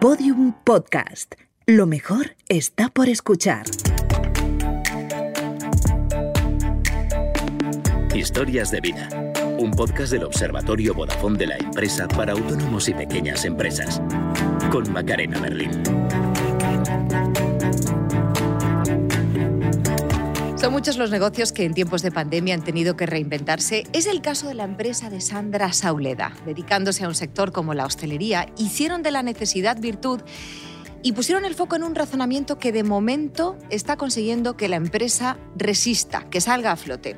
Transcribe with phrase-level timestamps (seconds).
[0.00, 1.34] Podium Podcast.
[1.66, 3.66] Lo mejor está por escuchar.
[8.14, 9.08] Historias de vida.
[9.58, 14.00] Un podcast del Observatorio Vodafone de la empresa para autónomos y pequeñas empresas.
[14.70, 15.82] Con Macarena Berlín.
[20.70, 23.84] Muchos los negocios que en tiempos de pandemia han tenido que reinventarse.
[23.92, 26.36] Es el caso de la empresa de Sandra Sauleda.
[26.46, 30.20] Dedicándose a un sector como la hostelería, hicieron de la necesidad virtud
[31.02, 35.38] y pusieron el foco en un razonamiento que de momento está consiguiendo que la empresa
[35.56, 37.16] resista, que salga a flote.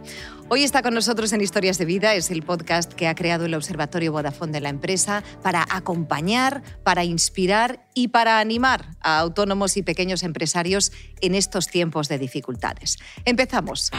[0.49, 3.55] Hoy está con nosotros en Historias de Vida, es el podcast que ha creado el
[3.55, 9.83] Observatorio Vodafone de la empresa para acompañar, para inspirar y para animar a autónomos y
[9.83, 12.99] pequeños empresarios en estos tiempos de dificultades.
[13.25, 13.91] Empezamos.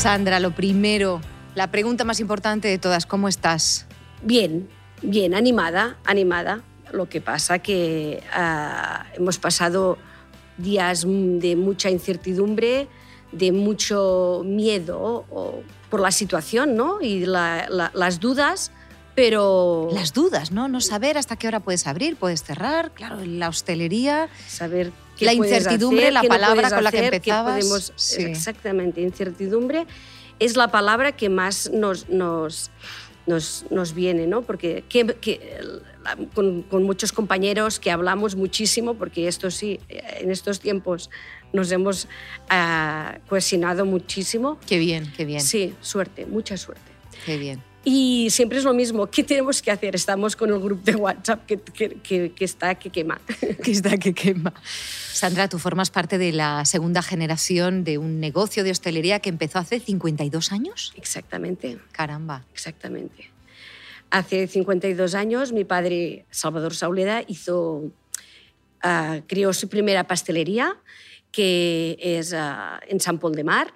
[0.00, 1.20] Sandra, lo primero,
[1.54, 3.84] la pregunta más importante de todas, ¿cómo estás?
[4.22, 4.66] Bien,
[5.02, 6.62] bien, animada, animada.
[6.90, 9.98] Lo que pasa que uh, hemos pasado
[10.56, 12.88] días de mucha incertidumbre,
[13.30, 17.02] de mucho miedo o, por la situación ¿no?
[17.02, 18.72] y la, la, las dudas,
[19.14, 19.90] pero...
[19.92, 20.66] Las dudas, ¿no?
[20.68, 24.30] No saber hasta qué hora puedes abrir, puedes cerrar, claro, en la hostelería...
[24.48, 27.64] Saber la incertidumbre, hacer, la palabra no con la que empezabas.
[27.64, 28.22] Podemos, sí.
[28.22, 29.86] Exactamente, incertidumbre
[30.40, 32.70] es la palabra que más nos, nos,
[33.26, 34.42] nos, nos viene, ¿no?
[34.42, 35.60] Porque que, que,
[36.34, 41.10] con, con, muchos compañeros que hablamos muchísimo, porque esto sí, en estos tiempos
[41.52, 42.04] nos hemos
[42.50, 44.58] uh, cohesionado muchísimo.
[44.66, 45.40] Qué bien, qué bien.
[45.40, 46.90] Sí, suerte, mucha suerte.
[47.26, 47.69] Qué bien.
[47.82, 49.94] Y siempre es lo mismo, ¿qué tenemos que hacer?
[49.94, 53.18] Estamos con el grupo de WhatsApp que, que, que, que está que quema.
[53.64, 54.52] que está que quema.
[55.12, 59.58] Sandra, tú formas parte de la segunda generación de un negocio de hostelería que empezó
[59.58, 60.92] hace 52 años.
[60.96, 61.78] Exactamente.
[61.92, 62.44] Caramba.
[62.52, 63.30] Exactamente.
[64.10, 67.92] Hace 52 años mi padre, Salvador Sauleda, hizo,
[68.84, 70.76] uh, creó su primera pastelería,
[71.32, 73.72] que es uh, en San Pol de Mar,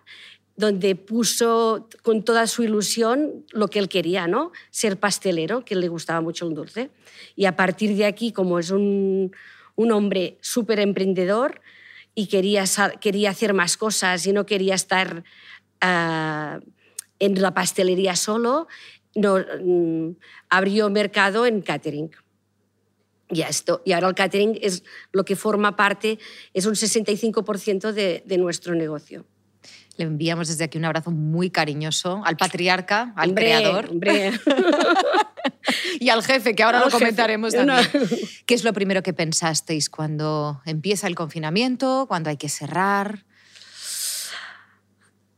[0.57, 4.53] donde puso con toda su ilusión lo que él quería, ¿no?
[4.71, 6.91] Ser pastelero, que le gustaba mucho el dulce.
[7.35, 9.33] Y a partir de aquí, como es un,
[9.75, 11.61] un hombre súper emprendedor
[12.15, 12.65] y quería,
[13.01, 15.25] quería hacer más cosas y no quería estar
[15.83, 16.61] uh,
[17.19, 18.69] en la pastelería solo,
[19.17, 20.11] mm,
[20.51, 22.11] abrió mercado en catering.
[23.31, 26.19] Y, esto, y ahora el catering es lo que forma parte,
[26.53, 29.27] es un 65% de, de nuestro negocio.
[29.97, 33.91] Le enviamos desde aquí un abrazo muy cariñoso al patriarca, al hombre, creador.
[33.91, 34.33] Hombre.
[36.01, 37.65] y al jefe, que ahora al lo comentaremos jefe.
[37.65, 38.03] también.
[38.03, 38.17] No.
[38.47, 43.25] ¿Qué es lo primero que pensasteis cuando empieza el confinamiento, cuando hay que cerrar?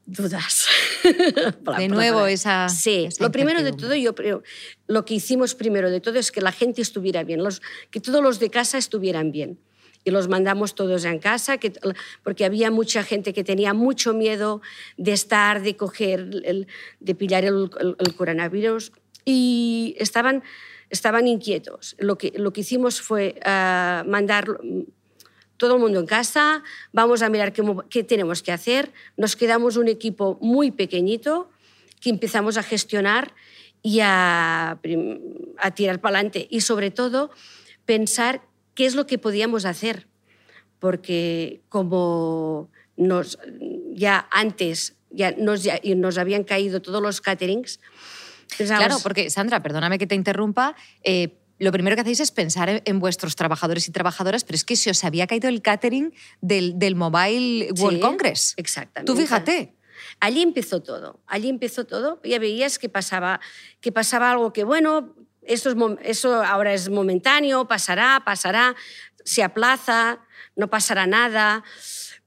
[0.06, 0.66] Dudas.
[1.78, 2.68] de nuevo, esa.
[2.68, 4.42] Sí, esa lo primero de todo, yo creo,
[4.86, 8.22] lo que hicimos primero de todo es que la gente estuviera bien, los, que todos
[8.22, 9.58] los de casa estuvieran bien
[10.06, 11.72] y los mandamos todos en casa, que,
[12.22, 14.62] porque había mucha gente que tenía mucho miedo
[14.96, 16.68] de estar, de coger, el,
[17.00, 17.68] de pillar el,
[18.16, 18.92] coronavirus
[19.24, 20.44] y estaban,
[20.90, 21.96] estaban inquietos.
[21.98, 24.46] Lo que, lo que hicimos fue uh, mandar
[25.56, 26.62] todo el mundo en casa,
[26.92, 31.50] vamos a mirar qué, qué tenemos que hacer, nos quedamos un equipo muy pequeñito
[32.00, 33.34] que empezamos a gestionar
[33.82, 34.78] y a,
[35.58, 37.32] a tirar para adelante y sobre todo
[37.86, 38.42] pensar
[38.76, 40.06] qué es lo que podíamos hacer,
[40.78, 43.38] porque como nos,
[43.92, 47.80] ya antes ya nos, ya, nos habían caído todos los caterings.
[48.56, 48.84] Pensamos...
[48.84, 50.76] Claro, porque Sandra, perdóname que te interrumpa.
[51.02, 54.76] Eh, lo primero que hacéis es pensar en vuestros trabajadores y trabajadoras, pero es que
[54.76, 58.54] se os había caído el catering del, del Mobile World sí, Congress.
[58.56, 59.10] Exactamente.
[59.10, 59.72] Tú fíjate.
[60.20, 62.20] Allí empezó todo, allí empezó todo.
[62.22, 63.40] Ya veías que pasaba,
[63.80, 65.14] que pasaba algo que, bueno,
[65.46, 68.76] eso, es, eso ahora es momentáneo, pasará, pasará,
[69.24, 70.20] se aplaza,
[70.54, 71.64] no pasará nada,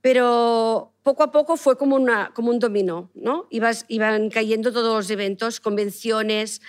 [0.01, 3.47] pero poco a poco fue como, una, como un dominó, ¿no?
[3.49, 6.61] Ibas, iban cayendo todos los eventos, convenciones,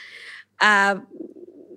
[0.62, 1.00] uh,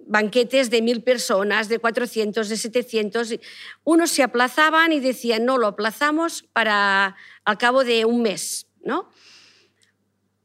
[0.08, 3.36] banquetes de mil personas, de 400, de 700.
[3.84, 7.16] Unos se aplazaban y decían, no, lo aplazamos para
[7.46, 9.10] al cabo de un mes, ¿no?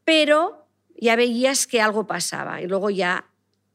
[0.04, 0.66] Pero
[0.96, 3.27] ya veías que algo pasaba y luego ya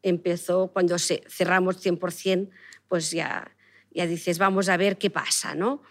[0.03, 2.49] empezó, cuando cerramos 100%,
[2.87, 3.55] pues ya,
[3.91, 5.81] ya dices, vamos a ver qué pasa, ¿no?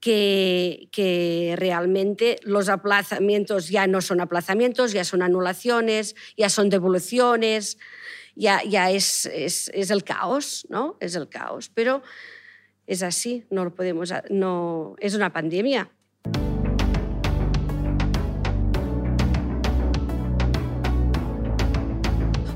[0.00, 7.78] Que, que, realmente los aplazamientos ya no son aplazamientos, ya son anulaciones, ya son devoluciones,
[8.34, 10.96] ya, ya es, es, es el caos, ¿no?
[10.98, 12.02] Es el caos, pero
[12.86, 15.92] es así, no lo podemos, no, es una pandemia.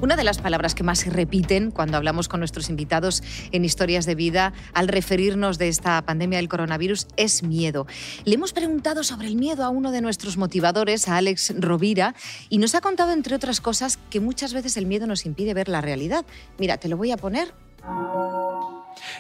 [0.07, 4.07] Una de las palabras que más se repiten cuando hablamos con nuestros invitados en Historias
[4.07, 7.89] de Vida al referirnos de esta pandemia del coronavirus es miedo.
[8.25, 12.15] Le hemos preguntado sobre el miedo a uno de nuestros motivadores, a Alex Rovira,
[12.49, 15.69] y nos ha contado, entre otras cosas, que muchas veces el miedo nos impide ver
[15.69, 16.25] la realidad.
[16.57, 17.53] Mira, te lo voy a poner.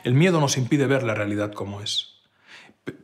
[0.04, 2.10] El miedo nos impide ver la realidad como es.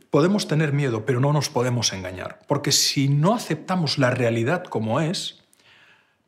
[0.09, 5.01] Podemos tener miedo, pero no nos podemos engañar, porque si no aceptamos la realidad como
[5.01, 5.42] es,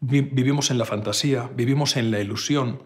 [0.07, 2.83] vivimos en la fantasía, vivimos en la ilusión,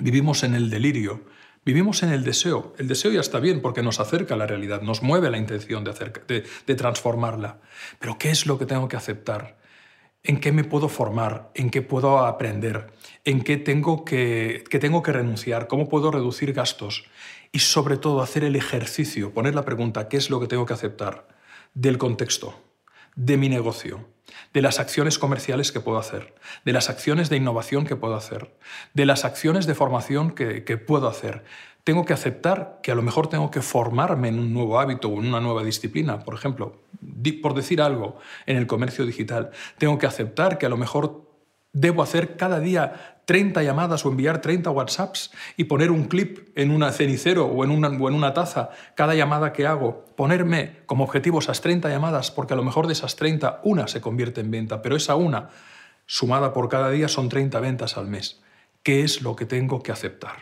[0.00, 1.24] vivimos en el delirio,
[1.64, 2.74] vivimos en el deseo.
[2.78, 5.84] El deseo ya está bien porque nos acerca a la realidad, nos mueve la intención
[5.84, 7.60] de, de, transformarla.
[7.98, 9.58] Pero ¿qué es lo que tengo que aceptar?
[10.22, 11.50] ¿En qué me puedo formar?
[11.54, 12.92] ¿En qué puedo aprender?
[13.24, 15.68] ¿En qué tengo que, que tengo que renunciar?
[15.68, 17.04] ¿Cómo puedo reducir gastos?
[17.52, 20.74] Y sobre todo hacer el ejercicio, poner la pregunta, ¿qué es lo que tengo que
[20.74, 21.28] aceptar?
[21.74, 22.60] Del contexto,
[23.16, 24.08] de mi negocio,
[24.52, 26.34] de las acciones comerciales que puedo hacer,
[26.64, 28.54] de las acciones de innovación que puedo hacer,
[28.94, 31.44] de las acciones de formación que, puedo hacer.
[31.84, 35.20] Tengo que aceptar que a lo mejor tengo que formarme en un nuevo hábito o
[35.20, 36.82] en una nueva disciplina, por ejemplo,
[37.42, 39.50] por decir algo, en el comercio digital.
[39.78, 41.29] Tengo que aceptar que a lo mejor
[41.72, 46.72] debo hacer cada día 30 llamadas o enviar 30 WhatsApps y poner un clip en
[46.72, 51.38] un cenicero o en, una, en una taza cada llamada que hago, ponerme como objetivo
[51.38, 54.82] esas 30 llamadas porque a lo mejor de esas 30 una se convierte en venta,
[54.82, 55.50] pero esa una
[56.06, 58.40] sumada por cada día son 30 ventas al mes.
[58.82, 60.38] ¿Qué es lo que tengo que aceptar?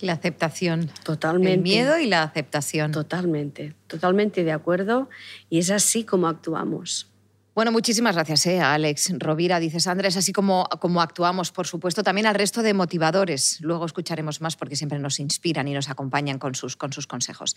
[0.00, 0.90] La aceptación.
[1.04, 1.52] Totalmente.
[1.52, 2.92] El miedo y la aceptación.
[2.92, 5.10] Totalmente, totalmente de acuerdo.
[5.50, 7.11] Y es así como actuamos.
[7.54, 9.60] Bueno, muchísimas gracias eh, Alex Rovira.
[9.60, 10.66] Dice Sandra, es así como,
[11.00, 13.60] actuamos, por supuesto, también al resto de motivadores.
[13.60, 17.54] Luego escucharemos más porque siempre nos inspiran y nos acompañan con sus, con sus consejos.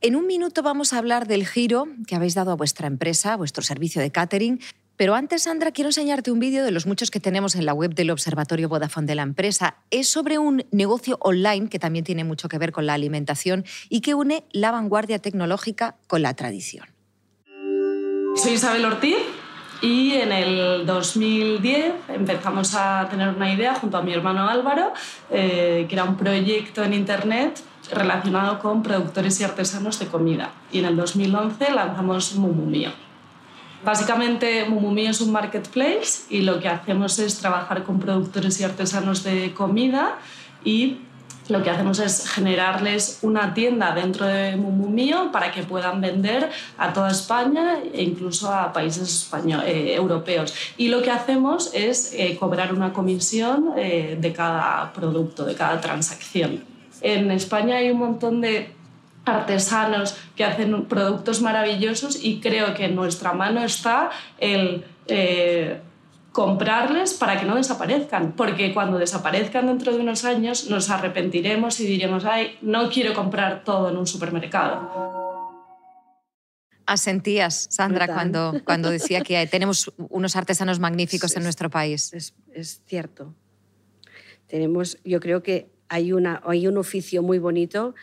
[0.00, 3.36] En un minuto vamos a hablar del giro que habéis dado a vuestra empresa, a
[3.36, 4.58] vuestro servicio de catering.
[4.96, 7.94] Pero antes, Sandra, quiero enseñarte un vídeo de los muchos que tenemos en la web
[7.94, 9.76] del Observatorio Vodafone de la empresa.
[9.90, 14.00] Es sobre un negocio online que también tiene mucho que ver con la alimentación y
[14.00, 16.99] que une la vanguardia tecnológica con la tradición.
[18.36, 19.16] Soy Isabel Ortiz
[19.82, 24.92] y en el 2010 empezamos a tener una idea junto a mi hermano Álvaro,
[25.30, 27.60] eh, que era un proyecto en Internet
[27.92, 30.52] relacionado con productores y artesanos de comida.
[30.70, 32.92] Y en el 2011 lanzamos Mumumio.
[33.84, 39.24] Básicamente, Mumumio es un marketplace y lo que hacemos es trabajar con productores y artesanos
[39.24, 40.18] de comida
[40.64, 40.98] y
[41.48, 46.92] lo que hacemos es generarles una tienda dentro de Mumumio para que puedan vender a
[46.92, 49.30] toda España e incluso a países
[49.64, 50.54] eh, europeos.
[50.76, 55.80] Y lo que hacemos es eh, cobrar una comisión eh, de cada producto, de cada
[55.80, 56.64] transacción.
[57.00, 58.72] En España hay un montón de
[59.24, 64.84] artesanos que hacen productos maravillosos y creo que en nuestra mano está el
[66.32, 71.86] comprarles para que no desaparezcan, porque cuando desaparezcan dentro de unos años nos arrepentiremos y
[71.86, 75.10] diremos, ay, no quiero comprar todo en un supermercado.
[76.86, 82.12] Asentías, Sandra, cuando, cuando decía que tenemos unos artesanos magníficos en nuestro país.
[82.12, 83.34] Es, cierto.
[84.48, 87.94] Tenemos, yo creo que hay, una, hay un oficio muy bonito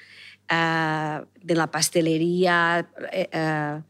[0.48, 3.82] ah, de la pastelería, eh, ah,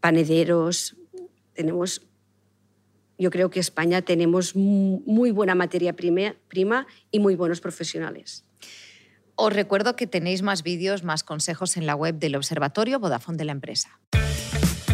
[0.00, 0.96] panederos.
[1.52, 2.06] Tenemos
[3.18, 8.44] yo creo que España tenemos muy buena materia prima y muy buenos profesionales.
[9.34, 13.44] Os recuerdo que tenéis más vídeos, más consejos en la web del Observatorio Vodafone de
[13.44, 14.00] la empresa.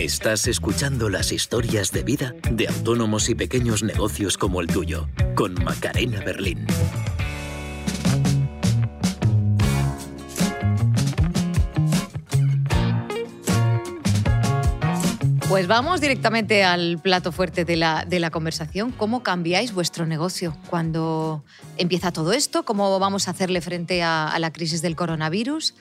[0.01, 5.55] Estás escuchando las historias de vida de autónomos y pequeños negocios como el tuyo, con
[5.63, 6.67] Macarena Berlín.
[15.53, 18.91] Pues vamos directamente al plato fuerte de la, de la conversación.
[18.91, 21.45] ¿Cómo cambiáis vuestro negocio cuando
[21.77, 22.63] empieza todo esto?
[22.63, 25.75] ¿Cómo vamos a hacerle frente a, la crisis del coronavirus?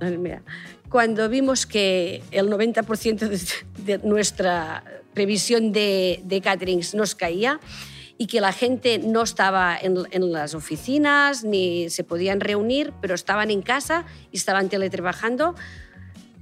[0.00, 0.44] Mira,
[0.88, 7.58] cuando vimos que el 90% de, nuestra previsión de, de caterings nos caía,
[8.20, 13.14] y que la gente no estaba en, en, las oficinas ni se podían reunir, pero
[13.14, 15.54] estaban en casa y estaban teletrabajando,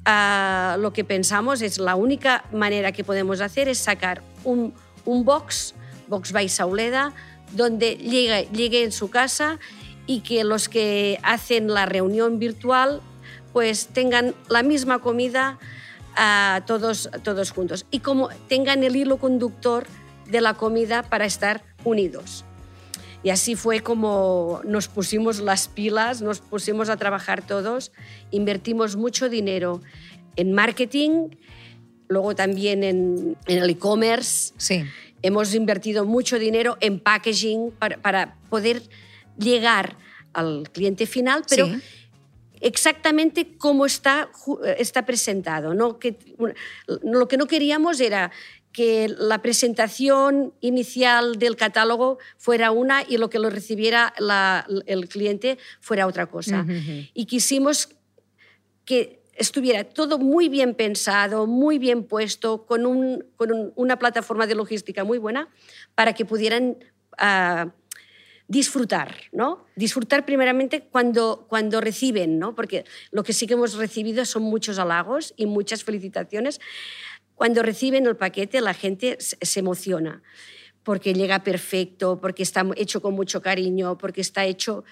[0.08, 4.72] Ah, lo que pensamos es la única manera que podemos hacer es sacar un,
[5.04, 5.74] un box,
[6.06, 7.12] Box by Sauleda,
[7.50, 9.58] donde llegue, llegue en su casa
[10.06, 13.00] y que los que hacen la reunión virtual
[13.52, 15.58] pues tengan la misma comida
[16.12, 19.88] uh, todos, todos juntos y como tengan el hilo conductor
[20.26, 22.44] de la comida para estar unidos.
[23.26, 27.90] Y así fue como nos pusimos las pilas, nos pusimos a trabajar todos,
[28.30, 29.82] invertimos mucho dinero
[30.36, 31.30] en marketing,
[32.06, 34.84] luego también en, el e-commerce, sí.
[35.22, 38.80] hemos invertido mucho dinero en packaging para, para poder
[39.36, 39.96] llegar
[40.32, 41.82] al cliente final, pero Sí.
[42.60, 45.74] exactamente cómo está, ju- está presentado.
[45.74, 45.98] ¿no?
[45.98, 46.16] Que,
[47.02, 48.30] lo que no queríamos era
[48.76, 55.08] que la presentación inicial del catálogo fuera una y lo que lo recibiera la- el
[55.08, 56.60] cliente fuera otra cosa.
[56.60, 56.92] Ujú, ujú.
[57.14, 57.88] Y quisimos
[58.84, 64.46] que estuviera todo muy bien pensado, muy bien puesto, con, un- con un- una plataforma
[64.46, 65.48] de logística muy buena
[65.94, 66.76] para que pudieran
[67.16, 67.72] ah,
[68.48, 69.64] disfrutar, ¿no?
[69.74, 72.54] Disfrutar primeramente cuando, cuando reciben, ¿no?
[72.54, 76.60] Porque lo que sí que hemos recibido son muchos halagos y muchas felicitaciones.
[77.36, 80.22] Cuando reciben el paquete la gente se emociona
[80.86, 84.84] porque llega perfecto, porque está hecho con mucho cariño, porque está hecho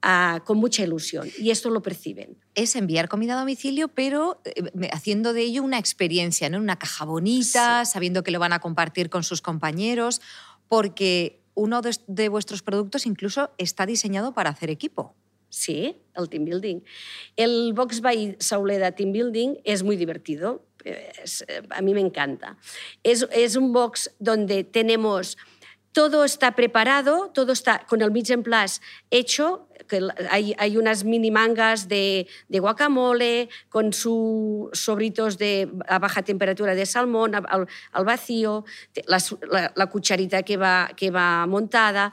[0.00, 2.38] ah, con mucha ilusión y esto lo perciben.
[2.54, 6.58] es enviar comida a domicilio, pero eh, haciendo de ello una experiencia, ¿no?
[6.58, 10.20] Una caja bonita, sabiendo que lo van a compartir con sus compañeros,
[10.68, 15.16] porque uno de, de vuestros productos incluso está diseñado para hacer equipo.
[15.48, 16.80] Sí, el team building.
[17.34, 20.64] El Box by Sauleda Team Building es muy divertido.
[20.84, 22.56] Es- eh, a mí me encanta.
[23.02, 25.36] Es, es un box donde tenemos
[25.92, 29.66] todo está preparado, todo está con el mise en place hecho.
[29.88, 36.22] Que hay, hay unas mini mangas de, de guacamole con sus sobritos de a baja
[36.22, 38.64] temperatura de salmón al, vacío,
[39.08, 42.12] la, la cucharita que va, que va montada.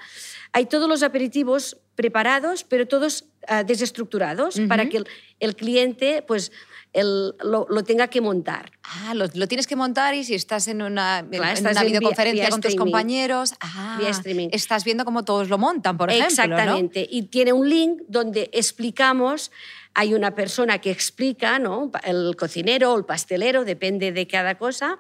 [0.53, 5.07] Hay todos los aperitivos preparados, pero todos ah, desestructurados para que el,
[5.39, 6.51] el cliente pues,
[6.97, 8.71] el- lo, lo tenga que montar.
[8.83, 11.71] Ah, lo, lo tienes que montar y si estás en una, en- Claro, en estás
[11.73, 14.49] una en videoconferencia vía con tus compañeros, ah, Vía streaming.
[14.51, 16.27] estás viendo cómo todos lo montan, por ejemplo.
[16.47, 16.55] ¿no?
[16.55, 17.07] Exactamente.
[17.09, 19.51] Y tiene un link donde explicamos,
[19.93, 21.91] hay una persona que explica, ¿no?
[22.03, 24.97] el cocinero o el pastelero, depende de cada cosa,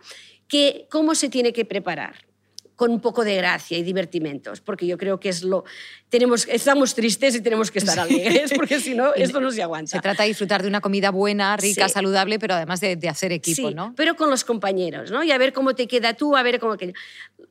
[0.47, 2.26] que cómo se tiene que preparar
[2.77, 5.65] con un poco de gracia y divertimentos, porque yo creo que es lo
[6.07, 9.91] tenemos estamos tristes y tenemos que estar alegres, porque si no esto no se aguanta.
[9.91, 11.93] Se trata de disfrutar de una comida buena, rica, Sí.
[11.95, 13.93] saludable, pero además de, de hacer equipo, Sí, ¿no?
[13.97, 15.23] pero con los compañeros, ¿no?
[15.23, 16.77] Y a ver cómo te queda tú, a ver cómo...
[16.77, 16.93] que-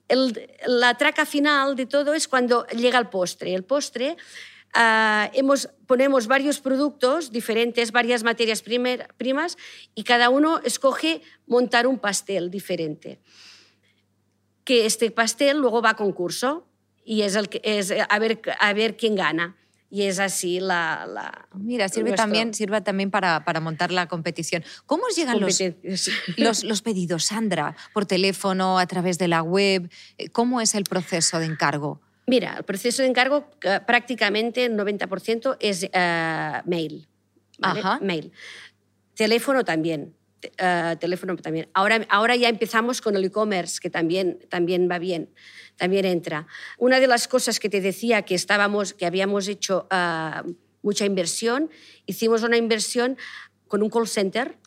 [0.08, 3.52] El- la traca final de todo es cuando llega el postre.
[3.52, 4.16] El postre,
[4.74, 9.56] ah, hemos, ponemos varios productos diferentes, varias materias primer- primas,
[9.96, 13.18] y cada uno escoge montar un pastel diferente.
[14.66, 16.66] Que este pastel luego va a concurso
[17.02, 19.56] y es, el que, es a, ver, a ver quién gana.
[19.88, 21.06] Y es así la...
[21.06, 24.64] la Mira, sirve nuestro también, sirve también para, para montar la competición.
[24.84, 25.62] ¿Cómo os llegan los,
[26.36, 27.76] los, los pedidos, Sandra?
[27.94, 29.88] ¿Por teléfono, a través de la web?
[30.18, 32.00] Eh, ¿Cómo es el proceso de encargo?
[32.26, 37.06] Mira, el proceso de encargo eh, prácticamente el 90% es eh, mail.
[37.58, 37.80] ¿vale?
[37.80, 37.98] Ajá.
[38.02, 38.32] Mail.
[39.14, 40.14] Teléfono también.
[40.56, 41.68] Eh, teléfono también.
[41.74, 45.30] Ahora, ahora ya empezamos con el e-commerce, que también, también va bien,
[45.76, 46.46] también entra.
[46.78, 50.42] Una de las cosas que te decía que, estábamos, que habíamos hecho eh,
[50.82, 51.70] mucha inversión,
[52.06, 53.16] hicimos una inversión
[53.68, 54.58] con un call center,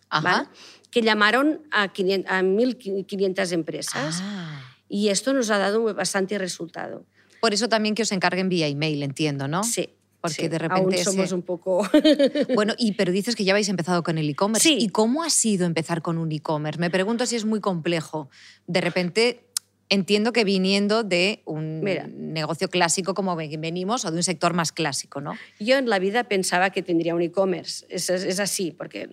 [0.91, 4.19] que llamaron a, 500 a 1.500 empresas.
[4.21, 4.75] Ah.
[4.89, 7.05] Y esto nos ha dado bastante resultado.
[7.39, 9.63] Por eso también que os encarguen vía email, entiendo, ¿no?
[9.63, 9.89] Sí.
[10.21, 10.47] Porque sí.
[10.49, 11.87] de repente Aún ese- somos un poco.
[12.55, 14.67] Bueno, y pero dices que ya habéis empezado con el e-commerce.
[14.67, 14.77] Sí.
[14.79, 16.79] ¿Y cómo ha sido empezar con un e-commerce?
[16.79, 18.29] Me pregunto si es muy complejo.
[18.67, 19.45] De repente
[19.91, 22.05] entiendo que viniendo de un Mira.
[22.07, 25.35] negocio clásico como ven- venimos o de un sector más clásico, ¿no?
[25.59, 27.85] Yo en la vida pensaba que tendría un e-commerce.
[27.89, 29.09] Es, es- así, porque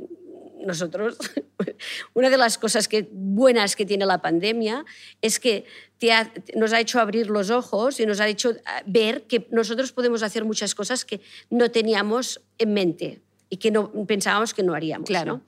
[0.67, 1.17] nosotros,
[2.15, 4.85] una de las cosas que, buenas que tiene la pandemia
[5.23, 5.65] es que
[6.12, 9.93] ha- nos ha hecho abrir los ojos y nos ha hecho ah, ver que nosotros
[9.93, 14.75] podemos hacer muchas cosas que no teníamos en mente y que no pensábamos que no
[14.75, 15.09] haríamos.
[15.09, 15.37] Claro.
[15.38, 15.43] ¿no?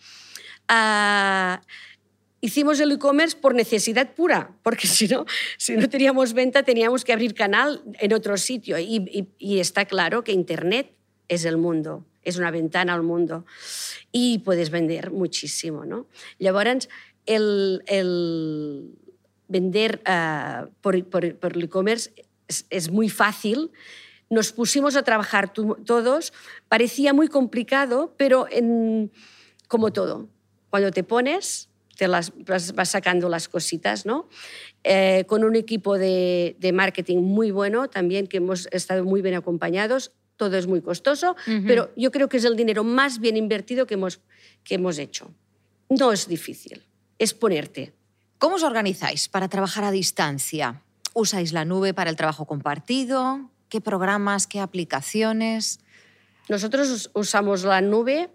[0.68, 1.60] Ah,
[2.40, 5.26] hicimos el e-commerce por necesidad pura, porque si no,
[5.56, 8.78] si no teníamos venta teníamos que abrir canal en otro sitio.
[8.78, 10.92] Y, y- y está claro que Internet
[11.28, 13.44] es el mundo, es una ventana al mundo.
[14.12, 15.84] Y puedes vender muchísimo.
[15.84, 16.06] No?
[16.38, 16.88] Llavors,
[17.26, 18.94] el, el
[19.48, 22.12] vender eh, por, por, por el e-commerce
[22.46, 23.70] es, es muy fácil.
[24.30, 26.32] Nos pusimos a trabajar todos.
[26.68, 29.10] Parecía muy complicado, pero en,
[29.68, 30.28] como todo,
[30.70, 34.28] cuando te pones, te las vas, sacando las cositas, ¿no?
[34.84, 39.34] Eh, con un equipo de, de marketing muy bueno también, que hemos estado muy bien
[39.34, 40.12] acompañados.
[40.36, 41.34] Todo es muy costoso,
[41.66, 44.20] pero yo creo que es el dinero más bien invertido que hemos,
[44.62, 45.34] que hemos hecho.
[45.88, 46.86] No es difícil,
[47.18, 47.92] es ponerte.
[48.38, 50.82] ¿Cómo os organizáis para trabajar a distancia?
[51.14, 53.50] ¿Usáis la nube para el trabajo compartido?
[53.68, 55.80] ¿Qué programas, qué aplicaciones?
[56.48, 58.30] Nosotros us- usamos la nube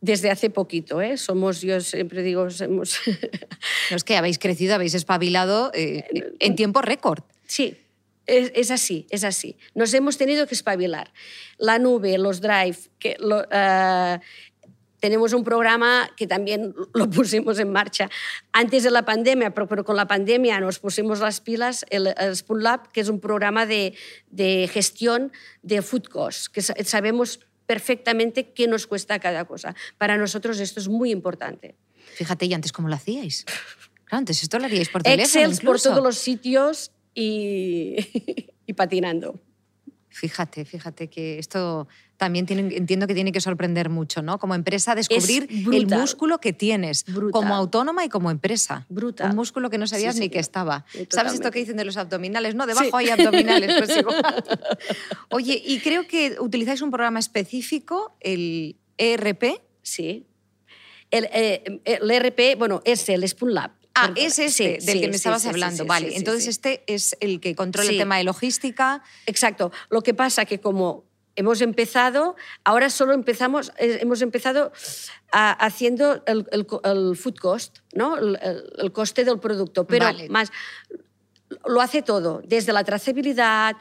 [0.00, 1.16] desde hace poquito, ¿eh?
[1.16, 2.98] Somos, yo siempre digo, somos...
[3.90, 6.04] no es que habéis crecido, habéis espabilado eh,
[6.38, 7.22] en tiempo récord.
[7.46, 7.78] Sí,
[8.26, 9.56] es, así, es así.
[9.74, 11.12] Nos hemos tenido que espabilar.
[11.58, 13.16] La nube, los drive, que
[13.50, 14.18] eh,
[15.02, 18.08] tenemos un programa que también lo pusimos en marcha
[18.52, 22.62] antes de la pandemia, pero, con la pandemia nos pusimos las pilas, el, el Spoon
[22.62, 23.94] Lab, que es un programa de,
[24.30, 25.32] de gestión
[25.62, 29.74] de food costs, que sabemos perfectamente qué nos cuesta cada cosa.
[29.98, 31.74] Para nosotros esto es muy importante.
[32.14, 33.44] Fíjate, ¿y antes cómo lo hacíais?
[34.08, 37.96] antes esto lo haríais por teléfono Excel por todos los sitios y,
[38.66, 39.40] y patinando.
[40.12, 41.88] Fíjate, fíjate que esto
[42.18, 44.38] también tiene, entiendo que tiene que sorprender mucho, ¿no?
[44.38, 48.86] Como empresa, descubrir el músculo que tienes, como autónoma y como empresa.
[48.88, 49.30] Brutal.
[49.30, 50.84] Un músculo que no sabías ni que estaba.
[51.08, 52.54] ¿Sabes esto que dicen de los abdominales?
[52.54, 53.72] No, debajo hay abdominales.
[53.78, 54.04] Pues
[55.30, 59.60] Oye, y creo que utilizáis un programa específico, el ERP.
[59.82, 60.26] Sí.
[61.10, 63.81] El, eh, el ERP, bueno, es el Spoon Lab.
[63.94, 65.84] Ah, es ese del que me estabas hablando.
[65.84, 69.02] vale, entonces este es el que controla el tema de logística.
[69.26, 69.72] Exacto.
[69.90, 71.04] Lo que pasa que como
[71.36, 74.72] hemos empezado, ahora solo empezamos, eh, hemos empezado
[75.30, 78.18] haciendo el, el, food cost, ¿no?
[78.18, 80.50] El, coste del producto, pero más
[81.66, 83.76] lo hace todo, desde la trazabilidad,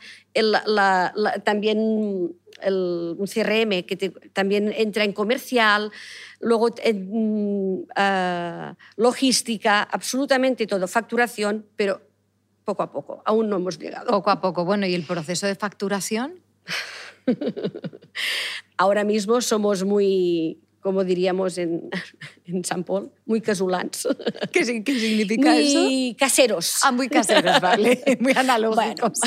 [1.44, 2.36] también
[2.67, 5.91] un CRM que también entra en comercial,
[6.39, 12.01] luego en, eh, logística, absolutamente todo, facturación, pero
[12.63, 14.08] poco a poco, aún no hemos llegado.
[14.08, 14.65] Poco a poco.
[14.65, 16.39] Bueno, ¿y el proceso de facturación?
[18.77, 21.89] Ahora mismo somos muy, como diríamos en,
[22.46, 24.08] en San Paul, muy casulans.
[24.51, 25.84] ¿Qué, significa eso?
[25.84, 26.79] Muy caseros.
[26.84, 28.01] Ah, muy caseros, vale.
[28.20, 29.20] Muy analógicos.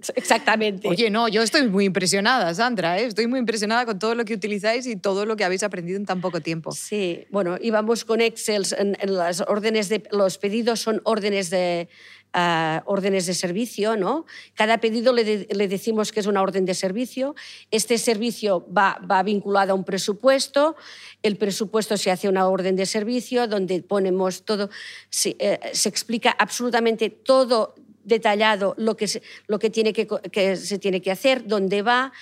[0.14, 0.88] Exactamente.
[0.88, 3.06] Oye, no, yo estoy muy impresionada, Sandra, ¿eh?
[3.06, 6.06] estoy muy impresionada con todo lo que utilizáis y todo lo que habéis aprendido en
[6.06, 6.72] tan poco tiempo.
[6.72, 11.88] Sí, bueno, íbamos con Excel, en, las órdenes de, los pedidos son órdenes de,
[12.32, 14.24] ah, órdenes de servicio, ¿no?
[14.54, 17.34] Cada pedido le, le, decimos que es una orden de servicio.
[17.70, 20.76] Este servicio va, va vinculado a un presupuesto.
[21.22, 24.70] El presupuesto se hace una orden de servicio donde ponemos todo,
[25.10, 30.78] se, eh, se explica absolutamente todo detallado lo que, se, lo que, tiene que, se
[30.78, 32.12] tiene que hacer, dónde va,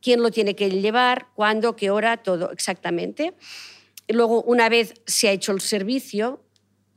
[0.00, 3.34] quién lo tiene que llevar, cuándo, qué hora, todo exactamente.
[4.06, 6.42] Y luego, una vez se ha hecho el servicio,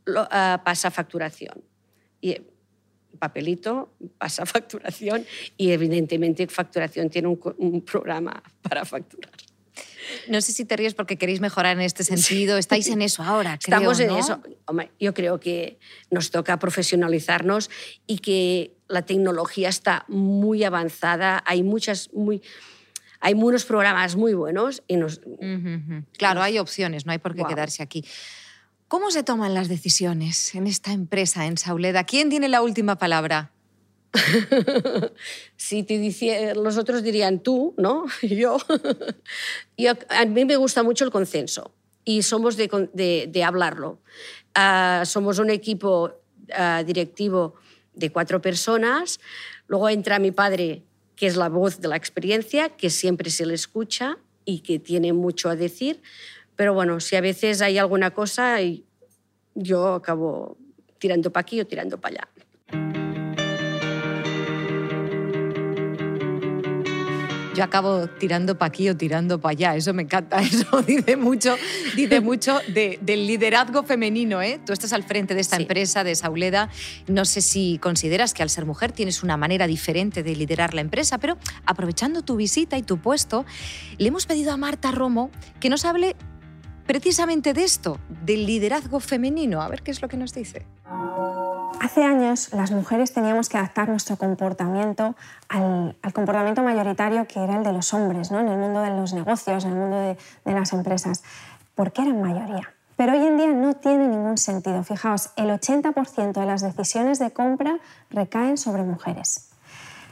[0.08, 1.64] uh, pasa a facturación.
[2.22, 2.38] Y
[3.18, 5.26] papelito pasa facturación
[5.58, 9.49] y evidentemente facturación tiene un programa para facturar.
[10.28, 12.58] No sé si te ríes porque queréis mejorar en este sentido.
[12.58, 14.42] Estáis en eso ahora, creo, Estamos en eso.
[15.00, 17.70] yo creo que nos toca profesionalizarnos
[18.08, 21.44] y que la tecnología está muy avanzada.
[21.46, 22.42] Hay muchas, muy,
[23.20, 25.22] hay unos programas muy buenos y nos...
[26.18, 28.06] Claro, hay opciones, no hay por qué quedarse aquí.
[28.88, 32.06] ¿Cómo se toman las decisiones en esta empresa, en Sauleda?
[32.06, 33.52] ¿Quién tiene la última palabra?
[35.56, 38.06] si te dice, los otros dirían tú, ¿no?
[38.22, 38.58] Yo.
[39.78, 39.94] Yo.
[40.10, 44.00] A mí me gusta mucho el consenso y somos de, hablarlo.
[44.58, 46.12] Uh, somos un equipo
[46.50, 47.56] uh, directivo
[47.94, 49.20] de cuatro personas.
[49.68, 50.84] Luego entra mi padre,
[51.16, 55.14] que es la voz de la experiencia, que siempre se le escucha y que tiene
[55.14, 56.02] mucho a decir.
[56.56, 58.58] Pero bueno, si a veces hay alguna cosa,
[59.54, 60.58] yo acabo
[60.98, 62.30] tirando para aquí o tirando para allá.
[67.56, 69.76] Yo acabo tirando para aquí o tirando para allá.
[69.76, 71.56] Eso me encanta, eso dice mucho,
[71.96, 74.42] dice mucho del liderazgo femenino.
[74.42, 74.60] ¿eh?
[74.66, 76.70] Tú estás al frente de esta empresa, de Sauleda.
[77.08, 80.82] No sé si consideras que al ser mujer tienes una manera diferente de liderar la
[80.82, 83.46] empresa, pero aprovechando tu visita y tu puesto,
[83.98, 86.16] le hemos pedido a Marta Romo que nos hable
[86.86, 89.62] precisamente de esto, del liderazgo femenino.
[89.62, 90.66] A ver qué es lo que nos dice.
[91.80, 95.16] Hace años las mujeres teníamos que adaptar nuestro comportamiento
[95.48, 98.40] al, comportamiento mayoritario que era el de los hombres, ¿no?
[98.40, 100.18] en el mundo de los negocios, en el mundo de,
[100.54, 101.24] las empresas,
[101.76, 102.74] porque eran mayoría.
[102.98, 104.84] Pero hoy en día no tiene ningún sentido.
[104.84, 107.80] Fijaos, el 80% de las decisiones de compra
[108.10, 109.50] recaen sobre mujeres.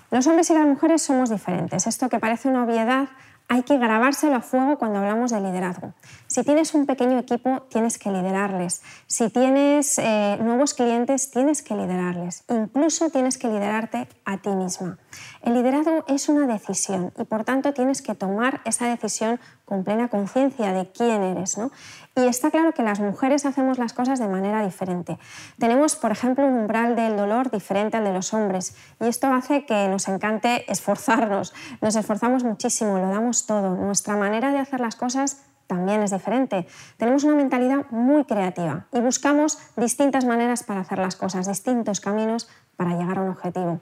[0.10, 1.86] Los hombres y las mujeres somos diferentes.
[1.86, 3.10] Esto que parece una obviedad
[3.50, 5.94] hay que grabárselo a fuego cuando hablamos de liderazgo.
[6.28, 8.82] Si tienes un pequeño equipo, tienes que liderarles.
[9.08, 12.44] Si tienes eh, nuevos clientes, tienes que liderarles.
[12.50, 14.98] Incluso tienes que liderarte a ti misma.
[15.42, 20.08] El liderazgo es una decisión y por tanto tienes que tomar esa decisión con plena
[20.08, 21.58] conciencia de quién eres.
[21.58, 21.72] ¿no?
[22.16, 25.20] Y está claro que las mujeres hacemos las cosas de manera diferente.
[25.60, 29.66] Tenemos, por ejemplo, un umbral del dolor diferente al de los hombres y esto hace
[29.66, 31.54] que nos encante esforzarnos.
[31.82, 33.76] Nos esforzamos muchísimo, lo damos todo.
[33.76, 36.66] Nuestra manera de hacer las cosas también es diferente.
[36.96, 42.48] Tenemos una mentalidad muy creativa y buscamos distintas maneras para hacer las cosas, distintos caminos
[42.78, 43.82] para llegar a un objetivo.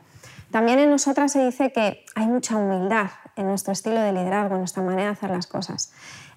[0.50, 4.62] También en nosotras se dice que hay mucha humildad en nuestro estilo de liderazgo, en
[4.62, 5.92] nuestra manera de hacer las cosas.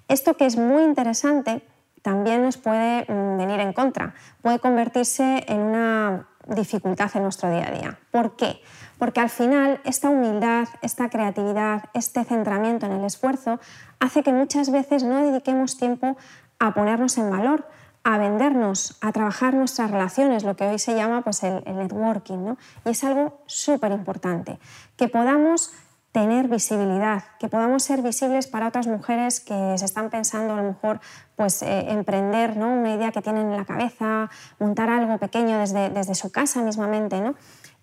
[0.07, 1.61] Esto que es muy interesante
[2.01, 7.67] también nos puede mm, venir en contra, puede convertirse en una dificultad en nuestro día
[7.67, 7.99] a día.
[8.11, 8.61] ¿Por qué?
[8.97, 13.59] Porque al final esta humildad, esta creatividad, este centramiento en el esfuerzo
[13.99, 16.17] hace que muchas veces no dediquemos tiempo
[16.59, 17.67] a ponernos en valor,
[18.03, 22.37] a vendernos, a trabajar nuestras relaciones, lo que hoy se llama pues, el, networking.
[22.37, 22.57] ¿no?
[22.85, 24.59] Y es algo súper importante,
[24.97, 25.71] que podamos
[26.11, 30.63] tener visibilidad, que podamos ser visibles para otras mujeres que se están pensando a lo
[30.63, 30.99] mejor
[31.35, 32.73] pues, eh, emprender ¿no?
[32.73, 37.21] una idea que tienen en la cabeza, montar algo pequeño desde, desde su casa mismamente.
[37.21, 37.35] ¿no?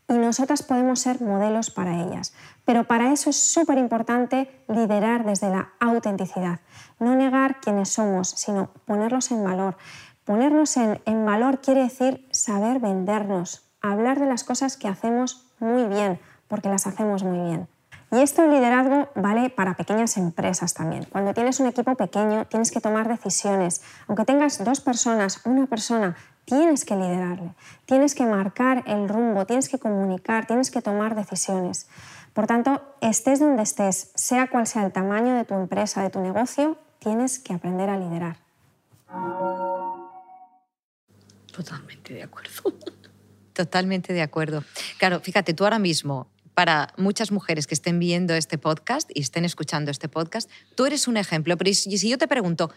[0.08, 2.34] Y nosotras podemos ser modelos para ellas.
[2.64, 6.60] Pero para eso es súper importante liderar desde la autenticidad.
[6.98, 9.76] No negar quiénes somos, sino ponerlos en valor.
[10.24, 15.84] Ponernos en, en valor quiere decir saber vendernos, hablar de las cosas que hacemos muy
[15.84, 17.68] bien, porque las hacemos muy bien.
[18.16, 21.04] Y esto el liderazgo vale para pequeñas empresas también.
[21.04, 23.82] Cuando tienes un equipo pequeño tienes que tomar decisiones.
[24.06, 29.68] Aunque tengas dos personas, una persona, tienes que liderarle, tienes que marcar el rumbo, tienes
[29.68, 31.88] que comunicar, tienes que tomar decisiones.
[32.32, 36.20] Por tanto, estés donde estés, sea cual sea el tamaño de tu empresa, de tu
[36.20, 38.38] negocio, tienes que aprender a liderar.
[41.52, 42.72] Totalmente de acuerdo.
[43.52, 44.64] Totalmente de acuerdo.
[44.98, 49.44] Claro, fíjate, tú ahora mismo para muchas mujeres que estén viendo este podcast y estén
[49.44, 51.54] escuchando este podcast, tú eres un ejemplo.
[51.58, 52.72] Pero si yo te pregunto,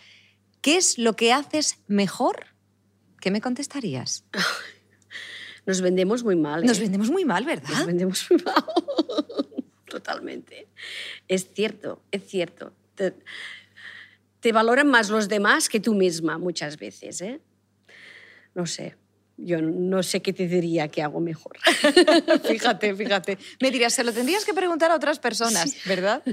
[0.59, 2.47] ¿qué es lo que haces mejor?
[3.21, 4.25] ¿Qué me contestarías?
[5.65, 6.65] Nos vendemos muy mal.
[6.65, 6.81] Nos ¿eh?
[6.81, 7.69] vendemos muy mal, ¿verdad?
[7.69, 8.65] Nos vendemos muy mal.
[9.85, 10.67] Totalmente.
[11.29, 12.73] Es cierto, es cierto.
[12.95, 13.13] Te,
[14.41, 17.21] te, valoran más los demás que tú misma muchas veces.
[17.21, 17.39] ¿eh?
[18.53, 18.98] No sé
[19.41, 21.57] yo no sé qué te diría que hago mejor.
[22.47, 23.37] fíjate, fíjate.
[23.61, 26.23] Me dirías, se lo tendrías que preguntar a otras personas, ¿verdad?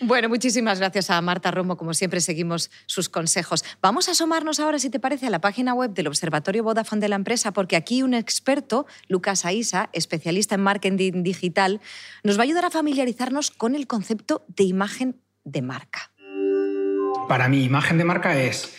[0.00, 1.76] Bueno, muchísimas gracias a Marta Romo.
[1.76, 3.64] Como siempre, seguimos sus consejos.
[3.80, 7.08] Vamos a asomarnos ahora, si te parece, a la página web del Observatorio Vodafone de
[7.08, 11.80] la empresa, porque aquí un experto, Lucas Aisa, especialista en marketing digital,
[12.24, 16.10] nos va a ayudar a familiarizarnos con el concepto de imagen de marca.
[17.28, 18.74] Para mí, imagen de marca es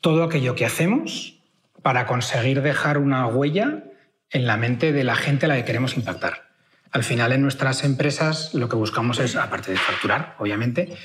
[0.00, 1.39] todo aquello que hacemos
[1.82, 3.84] para conseguir dejar una huella
[4.30, 6.50] en la mente de la gente a la que queremos impactar.
[6.92, 10.96] Al final, en nuestras empresas lo que buscamos es, aparte de facturar, obviamente,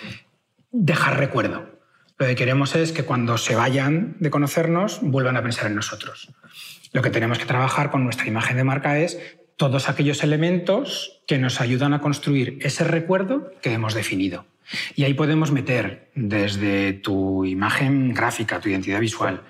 [0.71, 1.75] dejar recuerdo.
[2.17, 6.29] Lo que queremos es que cuando se vayan de conocernos, vuelvan a pensar en nosotros.
[6.93, 9.19] Lo que tenemos que trabajar con nuestra imagen de marca es
[9.57, 14.45] todos aquellos elementos que nos ayudan a construir ese recuerdo que hemos definido.
[14.95, 19.43] Y ahí podemos meter desde tu imagen gráfica, tu identidad visual,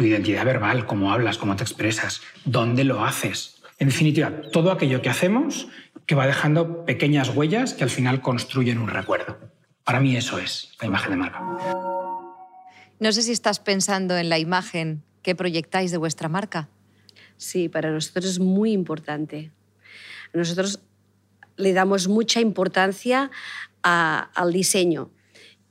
[0.00, 3.60] tu identidad verbal, cómo hablas, cómo te expresas, dónde lo haces.
[3.78, 5.68] En definitiva, todo aquello que hacemos
[6.06, 9.38] que va dejando pequeñas huellas que al final construyen un recuerdo.
[9.84, 11.42] Para mí eso es la imagen de marca.
[12.98, 16.70] No sé si estás pensando en la imagen que proyectáis de vuestra marca.
[17.36, 19.50] Sí, para nosotros es muy importante.
[20.32, 20.80] Nosotros
[21.58, 23.30] le damos mucha importancia
[23.82, 25.10] al diseño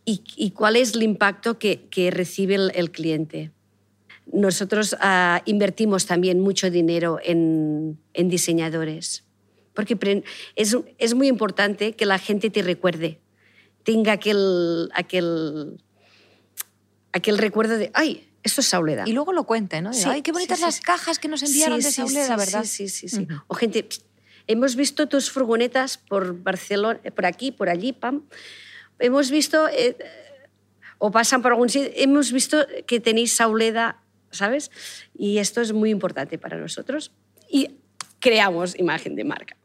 [0.06, 3.54] y, cuál es el impacto que, recibe el cliente.
[4.32, 9.24] Nosotros uh, invertimos también mucho dinero en, en diseñadores,
[9.74, 10.24] porque
[10.56, 13.20] es, es, muy importante que la gente te recuerde,
[13.84, 15.82] tenga aquel, aquel,
[17.12, 19.04] aquel recuerdo de, ay, esto es Sauleda.
[19.08, 19.94] Y luego lo cuente, ¿no?
[19.94, 20.82] Sí, ay, qué bonitas sí, las sí.
[20.82, 22.64] cajas que nos enviaron de Sauleda, ¿verdad?
[22.66, 23.16] Sí, sí, sí.
[23.16, 23.22] sí.
[23.24, 23.44] Uh -huh.
[23.48, 23.88] O gente,
[24.48, 28.24] hemos visto tus furgonetas por Barcelona, por aquí, por allí, pam.
[29.00, 29.98] Hemos visto, eh,
[30.98, 34.72] o pasan por algún sitio, hemos visto que tenéis Sauleda ¿sabes?
[35.18, 37.12] Y esto es muy importante para nosotros
[37.50, 37.78] y
[38.20, 39.56] creamos imagen de marca.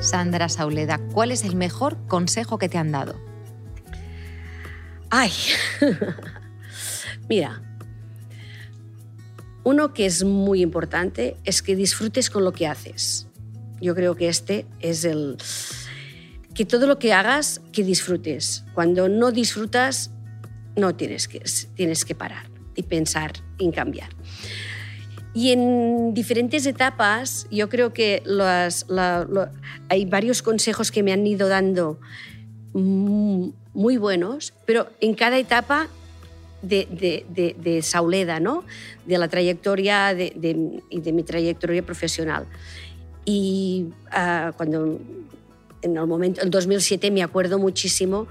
[0.00, 3.18] Sandra Sauleda, ¿cuál es el mejor consejo que te han dado?
[5.10, 5.32] Ay,
[7.28, 7.62] mira,
[9.64, 13.26] uno que es muy importante es que disfrutes con lo que haces.
[13.80, 15.36] Yo creo que este es el...
[16.54, 18.64] Que todo lo que hagas, que disfrutes.
[18.74, 20.12] Cuando no disfrutas,
[20.76, 21.42] no tienes que,
[21.74, 24.10] tienes que parar y pensar en cambiar.
[25.34, 29.26] Y en diferentes etapas, yo creo que las, la,
[29.88, 31.98] hay varios consejos que me han ido dando
[32.72, 35.88] muy buenos, pero en cada etapa
[36.62, 38.64] de, Sauleda, ¿no?
[39.06, 42.46] de la trayectoria de, y de mi trayectoria profesional.
[43.24, 45.00] Y ah, cuando
[45.82, 48.26] en el momento, en 2007 me acuerdo muchísimo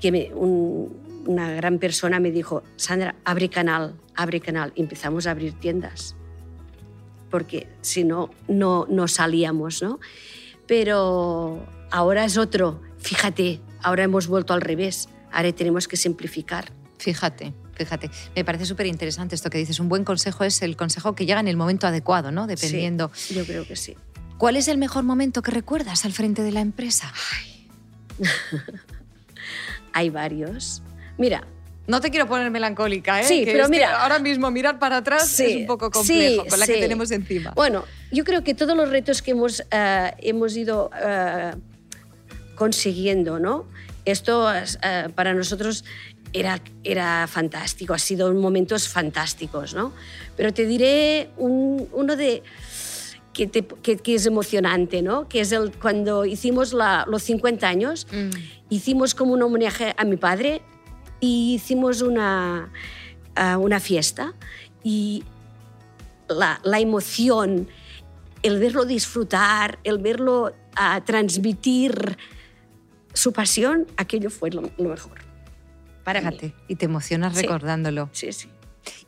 [0.00, 4.72] que una gran persona me dijo, Sandra, abre canal, abre canal.
[4.74, 6.16] Y empezamos a abrir tiendas,
[7.30, 9.98] porque si no, no, no salíamos, ¿no?
[10.66, 16.72] Pero ahora es otro, fíjate, ahora hemos vuelto al revés, ahora tenemos que simplificar.
[16.98, 18.10] Fíjate, fíjate.
[18.34, 19.78] Me parece súper interesante esto que dices.
[19.80, 22.46] Un buen consejo es el consejo que llega en el momento adecuado, ¿no?
[22.46, 23.10] Dependiendo.
[23.14, 23.96] Sí, yo creo que sí.
[24.38, 27.12] ¿Cuál es el mejor momento que recuerdas al frente de la empresa?
[29.92, 30.82] Hay varios.
[31.16, 31.46] Mira,
[31.86, 33.24] no te quiero poner melancólica, ¿eh?
[33.24, 34.02] Sí, pero mira.
[34.02, 37.52] ahora mismo mirar para atrás es un poco complejo con la que tenemos encima.
[37.54, 41.52] Bueno, yo creo que todos los retos que hemos, eh, hemos ido eh,
[42.56, 43.66] consiguiendo, ¿no?
[44.04, 45.84] Esto eh, para nosotros
[46.32, 49.92] era, era fantástico, ha sido momentos fantásticos, ¿no?
[50.36, 52.42] Pero te diré uno de
[53.32, 55.28] que, es emocionante, ¿no?
[55.28, 58.30] Que es el, cuando hicimos los 50 años, mm.
[58.70, 60.62] hicimos como un homenaje a mi padre
[61.20, 62.70] y hicimos una,
[63.58, 64.34] una fiesta
[64.82, 65.24] y
[66.28, 67.68] la, la, emoción,
[68.42, 70.52] el verlo disfrutar, el verlo
[71.04, 72.16] transmitir
[73.12, 75.25] su pasión, aquello fue lo, mejor.
[76.06, 76.32] Para
[76.68, 78.08] y te emocionas recordándolo.
[78.12, 78.48] Sí, sí.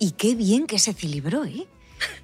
[0.01, 1.69] Y qué bien que se celebró, ¿eh?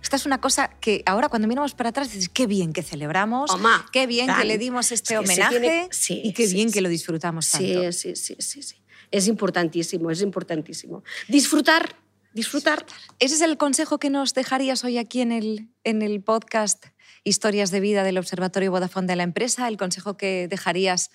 [0.02, 3.52] Esta es una cosa que ahora cuando miramos para atrás dices, qué bien que celebramos,
[3.92, 7.92] qué bien que le dimos este homenaje y qué bien que lo disfrutamos tanto.
[7.92, 8.76] Sí, sí, sí, sí,
[9.12, 11.04] Es importantísimo, es importantísimo.
[11.28, 11.94] Disfrutar,
[12.32, 12.84] disfrutar.
[13.20, 16.86] Ese es el consejo que nos dejarías hoy aquí en el, en el podcast
[17.22, 21.12] Historias de Vida del Observatorio Vodafone de la empresa, el consejo que dejarías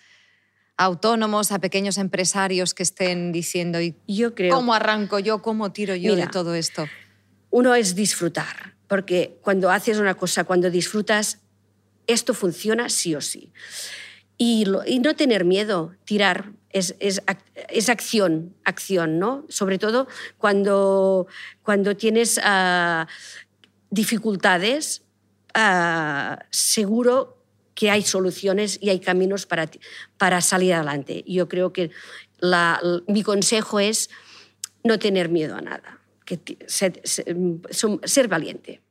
[0.80, 5.74] a autónomos, a pequeños empresarios que estén diciendo, ¿y yo creo, cómo arranco yo, cómo
[5.74, 6.88] tiro yo de todo esto?
[7.50, 11.40] uno es disfrutar, porque cuando haces una cosa, cuando disfrutas,
[12.08, 13.52] esto funciona sí o sí.
[14.38, 14.66] Y,
[15.02, 16.94] no tener miedo, tirar, es,
[17.90, 19.46] acción, acción, ¿no?
[19.50, 21.28] Sobre todo cuando,
[21.62, 23.06] cuando tienes ah,
[23.90, 25.02] dificultades,
[25.54, 27.39] ah, seguro
[27.80, 29.72] que hay soluciones y hay caminos para,
[30.18, 31.24] para salir adelante.
[31.26, 31.92] Yo creo que
[33.08, 34.10] mi consejo es
[34.84, 38.82] no tener miedo a nada que ser, ser valiente.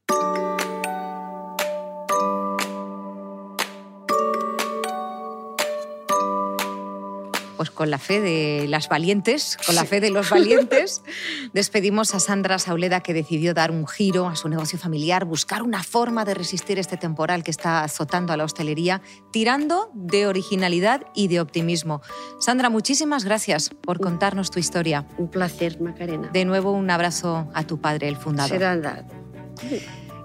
[7.59, 11.03] Pues con la fe de las valientes, con la fe de los valientes,
[11.53, 15.83] despedimos a Sandra Sauleda que decidió dar un giro a su negocio familiar, buscar una
[15.83, 21.27] forma de resistir este temporal que está azotando a la hostelería, tirando de originalidad y
[21.27, 22.01] de optimismo.
[22.39, 25.09] Sandra, muchísimas gracias por contarnos tu historia.
[25.19, 26.29] Un placer, Macarena.
[26.29, 28.57] De nuevo, un abrazo a tu padre, el fundador.
[28.57, 29.05] Será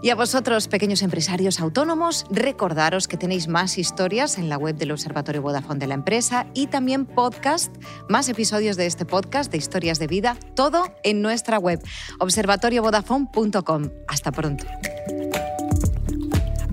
[0.03, 4.91] y a vosotros, pequeños empresarios autónomos, recordaros que tenéis más historias en la web del
[4.91, 7.73] Observatorio Vodafone de la empresa y también podcast,
[8.09, 11.81] más episodios de este podcast de historias de vida, todo en nuestra web,
[12.19, 13.89] observatoriovodafone.com.
[14.09, 14.65] Hasta pronto.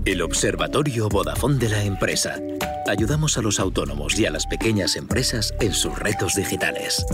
[0.04, 2.34] El Observatorio Vodafone de la empresa.
[2.88, 7.06] Ayudamos a los autónomos y a las pequeñas empresas en sus retos digitales.